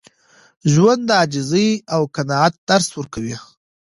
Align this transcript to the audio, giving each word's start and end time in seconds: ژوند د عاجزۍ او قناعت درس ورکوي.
ژوند 0.71 1.01
د 1.07 1.11
عاجزۍ 1.19 1.69
او 1.93 2.01
قناعت 2.15 2.53
درس 2.69 2.87
ورکوي. 2.97 3.35